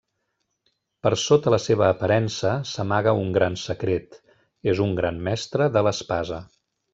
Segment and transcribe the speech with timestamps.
[1.07, 4.19] Però sota la seva aparença s'amaga un gran secret,
[4.75, 6.43] és un gran mestre de l'espasa.